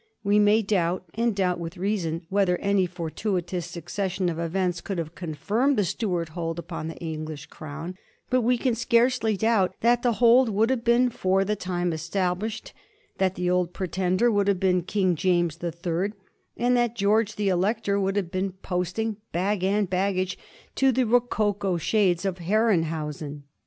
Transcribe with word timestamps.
We 0.23 0.39
may 0.39 0.63
doubt, 0.63 1.05
and 1.13 1.35
doubt 1.35 1.59
with 1.59 1.77
reason, 1.77 2.25
whether 2.29 2.57
any 2.57 2.87
fortuitous 2.87 3.67
succession 3.67 4.29
of 4.29 4.39
events 4.39 4.81
could 4.81 4.97
have 4.97 5.13
confirmed 5.13 5.77
the 5.77 5.85
Stuart 5.85 6.29
hold 6.29 6.57
upon 6.57 6.87
the 6.87 6.97
English 6.97 7.45
crown; 7.45 7.95
but 8.27 8.41
we 8.41 8.57
can 8.57 8.73
scarcely 8.73 9.37
doubt 9.37 9.75
that 9.81 10.01
the 10.01 10.13
hold 10.13 10.49
would 10.49 10.71
have 10.71 10.83
been 10.83 11.11
for 11.11 11.45
the 11.45 11.55
time 11.55 11.93
established, 11.93 12.73
that 13.19 13.35
the 13.35 13.47
Old 13.51 13.73
Pretender 13.73 14.31
would 14.31 14.47
have 14.47 14.59
been 14.59 14.81
King 14.81 15.15
James 15.15 15.57
the 15.57 15.71
Third, 15.71 16.13
and 16.57 16.75
that 16.75 16.95
George 16.95 17.35
the 17.35 17.49
Elector 17.49 17.99
would 17.99 18.15
have 18.15 18.31
been 18.31 18.53
posting, 18.53 19.17
bag 19.31 19.63
and 19.63 19.87
baggage, 19.87 20.35
to 20.73 20.91
the 20.91 21.03
rococo 21.05 21.77
shades 21.77 22.25
of 22.25 22.39
Herrenhausen. 22.39 23.43